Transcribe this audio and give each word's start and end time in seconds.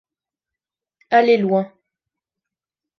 Aller 1.11 1.37
loin. 1.37 1.71